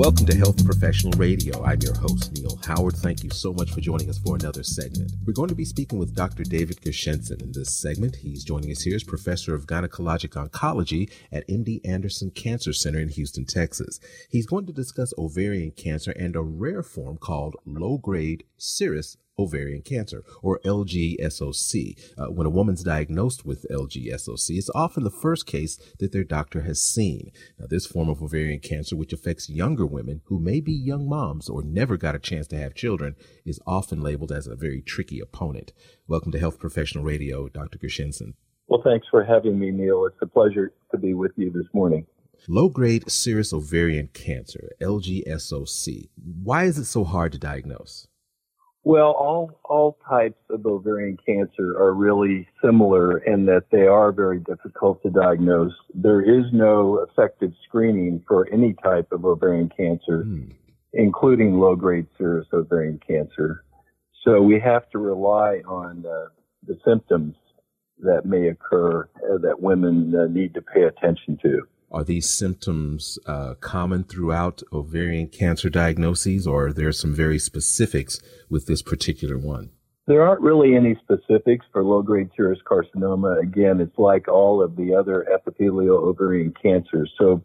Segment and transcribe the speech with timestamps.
[0.00, 1.62] Welcome to Health Professional Radio.
[1.62, 2.96] I'm your host, Neil Howard.
[2.96, 5.12] Thank you so much for joining us for another segment.
[5.26, 6.42] We're going to be speaking with Dr.
[6.42, 8.16] David Gershenson in this segment.
[8.16, 13.10] He's joining us here as professor of gynecologic oncology at MD Anderson Cancer Center in
[13.10, 14.00] Houston, Texas.
[14.30, 19.82] He's going to discuss ovarian cancer and a rare form called low grade serous ovarian
[19.82, 21.98] cancer, or LGSOC.
[22.18, 26.62] Uh, when a woman's diagnosed with LGSOC, it's often the first case that their doctor
[26.62, 27.32] has seen.
[27.58, 31.48] Now, this form of ovarian cancer, which affects younger women who may be young moms
[31.48, 35.20] or never got a chance to have children, is often labeled as a very tricky
[35.20, 35.72] opponent.
[36.06, 37.78] Welcome to Health Professional Radio, Dr.
[37.78, 38.34] Gershenson.
[38.68, 40.06] Well, thanks for having me, Neil.
[40.06, 42.06] It's a pleasure to be with you this morning.
[42.48, 46.08] Low grade serous ovarian cancer, LGSOC.
[46.42, 48.06] Why is it so hard to diagnose?
[48.82, 54.40] Well, all all types of ovarian cancer are really similar in that they are very
[54.40, 55.74] difficult to diagnose.
[55.94, 60.52] There is no effective screening for any type of ovarian cancer, mm.
[60.94, 63.64] including low-grade serous ovarian cancer.
[64.24, 66.28] So we have to rely on uh,
[66.66, 67.34] the symptoms
[67.98, 71.68] that may occur uh, that women uh, need to pay attention to.
[71.92, 78.20] Are these symptoms uh, common throughout ovarian cancer diagnoses, or are there some very specifics
[78.48, 79.70] with this particular one?
[80.06, 83.42] There aren't really any specifics for low grade serous carcinoma.
[83.42, 87.12] Again, it's like all of the other epithelial ovarian cancers.
[87.18, 87.44] So,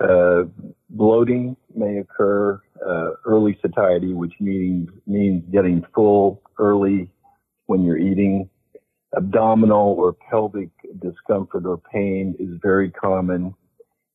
[0.00, 0.44] uh,
[0.88, 7.10] bloating may occur, uh, early satiety, which means, means getting full early
[7.66, 8.48] when you're eating.
[9.16, 13.54] Abdominal or pelvic discomfort or pain is very common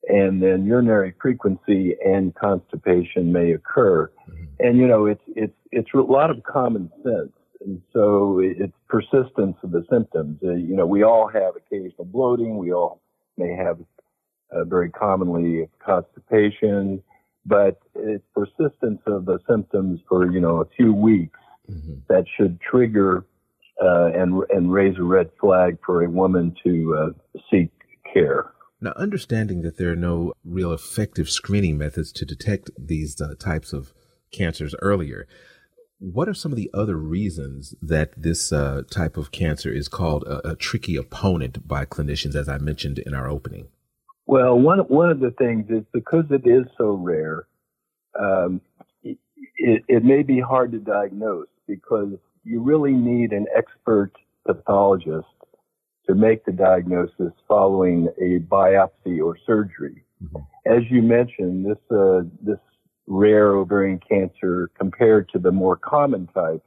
[0.10, 4.12] and then urinary frequency and constipation may occur.
[4.30, 4.44] Mm-hmm.
[4.60, 9.56] And you know, it's it's it's a lot of common sense, and so it's persistence
[9.64, 10.40] of the symptoms.
[10.44, 12.58] Uh, you know, we all have occasional bloating.
[12.58, 13.02] We all
[13.38, 13.80] may have
[14.52, 17.04] uh, very commonly constipation,
[17.46, 21.40] but it's persistence of the symptoms for you know a few weeks
[21.70, 21.94] mm-hmm.
[22.10, 23.26] that should trigger
[23.82, 27.72] uh, and and raise a red flag for a woman to uh, seek
[28.12, 28.52] care.
[28.82, 33.74] Now, understanding that there are no real effective screening methods to detect these uh, types
[33.74, 33.94] of
[34.32, 35.28] cancers earlier,
[36.00, 40.24] what are some of the other reasons that this uh, type of cancer is called
[40.24, 43.68] a, a, tricky opponent by clinicians, as I mentioned in our opening?
[44.26, 47.48] Well, one one of the things is because it is so rare,
[48.18, 48.62] um,
[49.04, 52.14] it, it may be hard to diagnose because
[52.46, 54.14] you really need an expert
[54.48, 55.28] pathologist
[56.10, 60.04] to make the diagnosis following a biopsy or surgery.
[60.24, 60.38] Mm-hmm.
[60.66, 62.58] As you mentioned, this uh, this
[63.06, 66.64] rare ovarian cancer, compared to the more common type,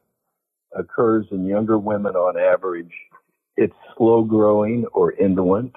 [0.77, 2.93] occurs in younger women on average.
[3.57, 5.75] It's slow growing or indolent,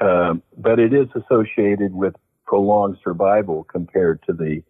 [0.00, 2.14] um, but it is associated with
[2.46, 4.62] prolonged survival compared to the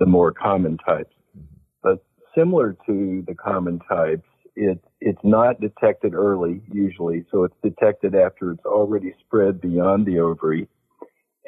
[0.00, 1.14] the more common types.
[1.38, 1.54] Mm-hmm.
[1.84, 2.04] But
[2.36, 4.26] similar to the common types,
[4.56, 10.18] it it's not detected early usually, so it's detected after it's already spread beyond the
[10.20, 10.68] ovary.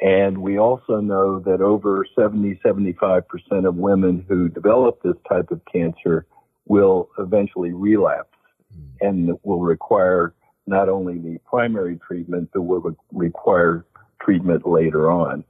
[0.01, 3.23] And we also know that over 70, 75%
[3.65, 6.25] of women who develop this type of cancer
[6.65, 8.37] will eventually relapse
[8.73, 8.87] hmm.
[8.99, 10.33] and will require
[10.67, 13.85] not only the primary treatment, but will require
[14.21, 15.43] treatment later on.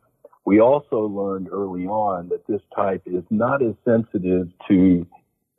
[0.45, 5.07] We also learned early on that this type is not as sensitive to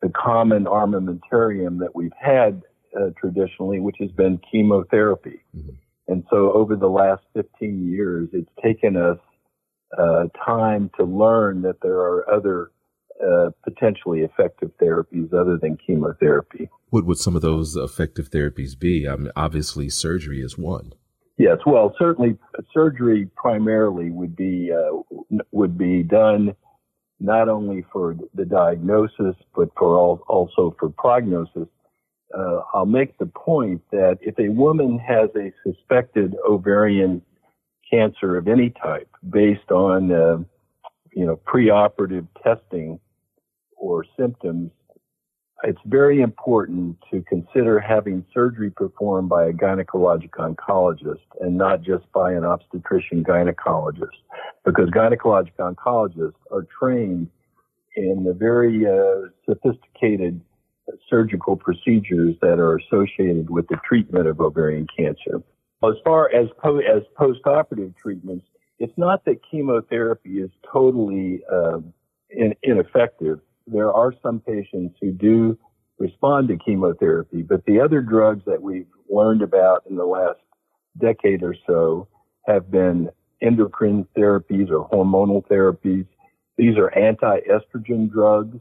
[0.02, 2.62] the common armamentarium that we've had
[2.98, 5.40] uh, traditionally, which has been chemotherapy.
[5.56, 5.70] Mm-hmm.
[6.08, 9.18] And so over the last 15 years, it's taken us
[9.96, 12.70] uh, time to learn that there are other
[13.24, 16.68] uh, potentially effective therapies other than chemotherapy.
[16.90, 19.08] What would some of those effective therapies be?
[19.08, 20.92] I mean, obviously, surgery is one.
[21.38, 22.38] Yes, well, certainly
[22.72, 26.54] surgery primarily would be uh, would be done
[27.21, 31.69] not only for the diagnosis, but for all, also for prognosis.
[32.37, 37.23] Uh, I'll make the point that if a woman has a suspected ovarian
[37.90, 40.38] cancer of any type based on, uh,
[41.12, 43.00] you know, preoperative testing
[43.76, 44.70] or symptoms,
[45.64, 52.05] it's very important to consider having surgery performed by a gynecologic oncologist and not just
[52.12, 54.08] by an obstetrician gynecologist
[54.66, 57.30] because gynecologic oncologists are trained
[57.94, 60.40] in the very uh, sophisticated
[61.08, 65.42] surgical procedures that are associated with the treatment of ovarian cancer.
[65.84, 68.44] As far as po- as postoperative treatments,
[68.78, 71.78] it's not that chemotherapy is totally uh,
[72.30, 73.40] in- ineffective.
[73.66, 75.58] There are some patients who do
[75.98, 80.40] respond to chemotherapy, but the other drugs that we've learned about in the last
[80.98, 82.08] decade or so
[82.46, 83.08] have been
[83.41, 86.06] endocrine therapies or hormonal therapies.
[86.56, 88.59] These are anti-estrogen drugs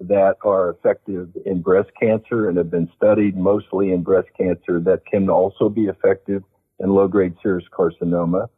[0.00, 5.06] that are effective in breast cancer and have been studied mostly in breast cancer that
[5.06, 6.42] can also be effective
[6.80, 8.48] in low-grade serous carcinoma.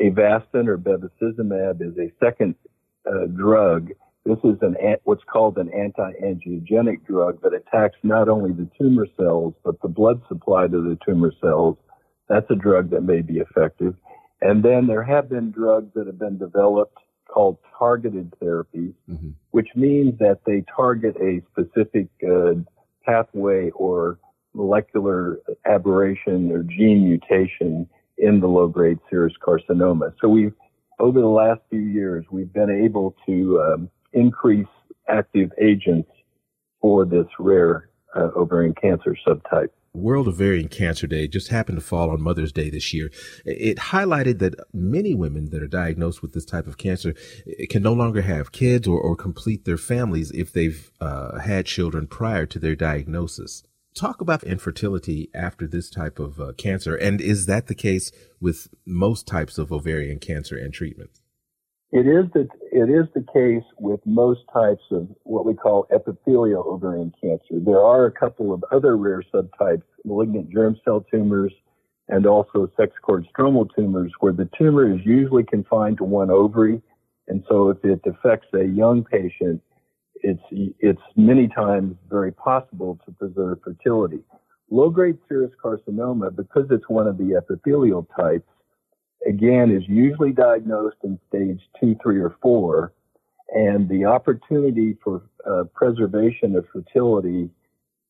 [0.00, 2.54] Avastin or bevacizumab is a second
[3.08, 3.90] uh, drug.
[4.24, 9.54] This is an what's called an anti-angiogenic drug that attacks not only the tumor cells
[9.64, 11.76] but the blood supply to the tumor cells.
[12.28, 13.94] That's a drug that may be effective.
[14.40, 16.98] And then there have been drugs that have been developed
[17.28, 19.30] called targeted therapies, mm-hmm.
[19.50, 22.54] which means that they target a specific uh,
[23.04, 24.18] pathway or
[24.54, 27.88] molecular aberration or gene mutation
[28.18, 30.12] in the low grade serous carcinoma.
[30.20, 30.54] So we've,
[30.98, 34.66] over the last few years, we've been able to um, increase
[35.08, 36.10] active agents
[36.80, 39.68] for this rare uh, ovarian cancer subtype.
[39.96, 43.10] World Ovarian Cancer Day just happened to fall on Mother's Day this year.
[43.44, 47.14] It highlighted that many women that are diagnosed with this type of cancer
[47.70, 52.06] can no longer have kids or, or complete their families if they've uh, had children
[52.06, 53.64] prior to their diagnosis.
[53.94, 58.68] Talk about infertility after this type of uh, cancer, and is that the case with
[58.84, 61.22] most types of ovarian cancer and treatments?
[61.92, 66.64] It is the it is the case with most types of what we call epithelial
[66.66, 67.60] ovarian cancer.
[67.64, 71.52] There are a couple of other rare subtypes, malignant germ cell tumors
[72.08, 76.80] and also sex cord stromal tumors, where the tumor is usually confined to one ovary,
[77.28, 79.60] and so if it affects a young patient,
[80.22, 84.20] it's it's many times very possible to preserve fertility.
[84.70, 88.48] Low grade serous carcinoma, because it's one of the epithelial types,
[89.28, 92.92] again, is usually diagnosed in stage two, three, or four.
[93.48, 97.50] And the opportunity for uh, preservation of fertility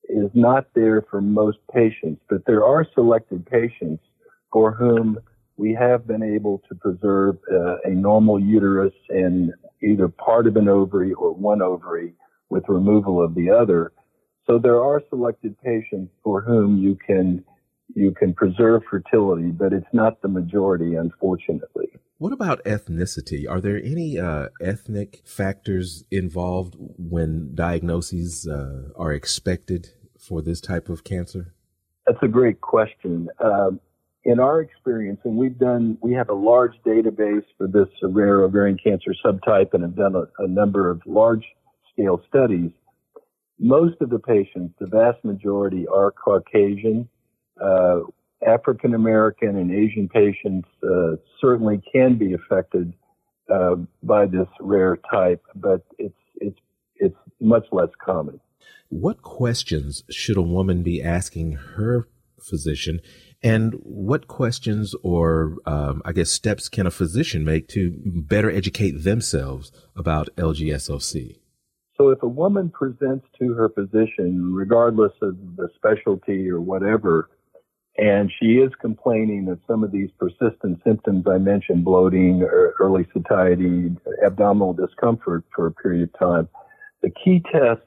[0.09, 4.03] is not there for most patients, but there are selected patients
[4.53, 5.19] for whom
[5.57, 9.53] we have been able to preserve uh, a normal uterus and
[9.83, 12.15] either part of an ovary or one ovary
[12.51, 13.93] with removal of the other.
[14.47, 17.45] So there are selected patients for whom you can
[17.97, 21.89] you can preserve fertility, but it's not the majority, unfortunately.
[22.19, 23.49] What about ethnicity?
[23.49, 29.89] Are there any uh, ethnic factors involved when diagnoses uh, are expected
[30.19, 31.55] for this type of cancer?
[32.07, 33.29] That's a great question.
[33.43, 33.81] Um,
[34.25, 38.77] in our experience, and we've done, we have a large database for this rare ovarian
[38.77, 41.45] cancer subtype and have done a, a number of large
[41.93, 42.71] scale studies.
[43.59, 47.09] Most of the patients, the vast majority, are Caucasian
[47.63, 48.01] uh,
[48.47, 52.93] African American and Asian patients uh, certainly can be affected
[53.53, 56.59] uh, by this rare type, but it's it's
[56.97, 58.41] it's much less common.
[58.89, 62.09] What questions should a woman be asking her
[62.41, 63.01] physician,
[63.43, 69.03] and what questions or um, I guess steps can a physician make to better educate
[69.03, 71.39] themselves about LGSOC?
[71.97, 77.31] So if a woman presents to her physician, regardless of the specialty or whatever,
[77.99, 83.91] and she is complaining of some of these persistent symptoms I mentioned, bloating, early satiety,
[84.25, 86.49] abdominal discomfort for a period of time.
[87.03, 87.85] The key tests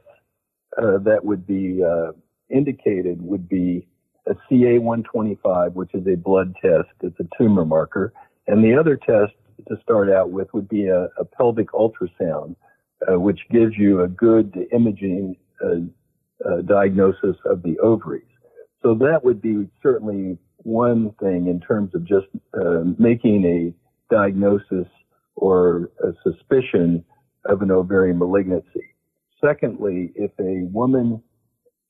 [0.78, 2.14] uh, that would be uh,
[2.50, 3.88] indicated would be
[4.28, 6.90] a CA125, which is a blood test.
[7.02, 8.14] It's a tumor marker.
[8.48, 9.34] And the other test
[9.68, 12.56] to start out with would be a, a pelvic ultrasound,
[13.12, 18.24] uh, which gives you a good imaging uh, uh, diagnosis of the ovaries.
[18.82, 24.88] So that would be certainly one thing in terms of just uh, making a diagnosis
[25.36, 27.04] or a suspicion
[27.46, 28.96] of an ovarian malignancy.
[29.44, 31.22] Secondly, if a woman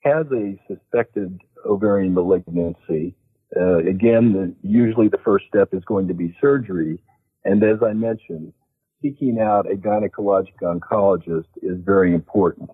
[0.03, 3.15] has a suspected ovarian malignancy,
[3.57, 7.01] uh, again, the, usually the first step is going to be surgery.
[7.43, 8.53] And as I mentioned,
[9.01, 12.69] seeking out a gynecologic oncologist is very important.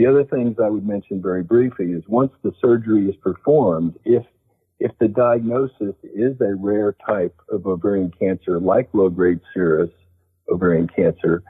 [0.00, 4.24] The other things I would mention very briefly is once the surgery is performed, if
[4.78, 9.90] if the diagnosis is a rare type of ovarian cancer, like low-grade serous
[10.50, 11.42] ovarian cancer,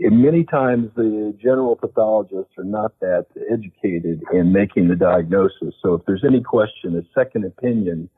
[0.00, 5.72] many times the general pathologists are not that educated in making the diagnosis.
[5.80, 8.10] So if there's any question, a second opinion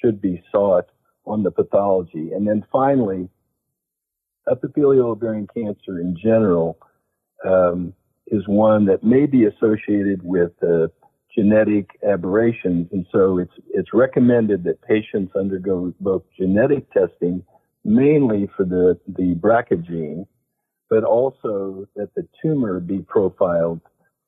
[0.00, 0.86] should be sought
[1.26, 2.30] on the pathology.
[2.30, 3.28] And then finally,
[4.48, 6.78] epithelial ovarian cancer in general
[7.44, 7.94] um,
[8.28, 10.88] is one that may be associated with uh,
[11.36, 17.42] genetic aberrations, and so it's it's recommended that patients undergo both genetic testing,
[17.84, 20.26] mainly for the the BRCA gene,
[20.88, 23.80] but also that the tumor be profiled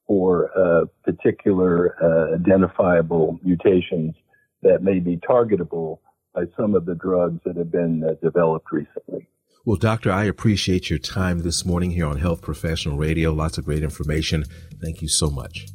[0.07, 4.15] for uh, particular uh, identifiable mutations
[4.63, 5.99] that may be targetable
[6.35, 9.16] by some of the drugs that have been uh, developed recently.
[9.67, 13.33] Well, Doctor, I appreciate your time this morning here on Health Professional Radio.
[13.33, 14.45] Lots of great information.
[14.81, 15.67] Thank you so much.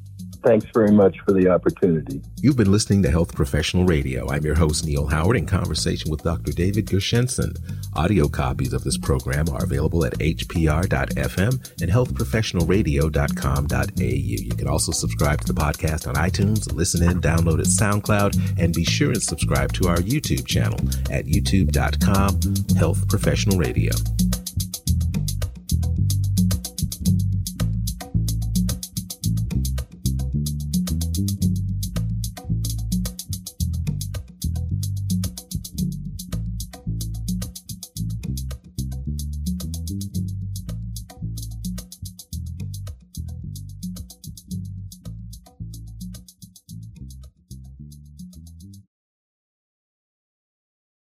[0.44, 2.20] Thanks very much for the opportunity.
[2.42, 4.28] You've been listening to Health Professional Radio.
[4.30, 6.52] I'm your host, Neil Howard, in conversation with Dr.
[6.52, 7.60] David Gershenson.
[7.96, 14.04] Audio copies of this program are available at hpr.fm and healthprofessionalradio.com.au.
[14.04, 18.74] You can also subscribe to the podcast on iTunes, listen in, download at SoundCloud, and
[18.74, 20.80] be sure and subscribe to our YouTube channel
[21.12, 23.92] at youtube.com, Health Professional Radio.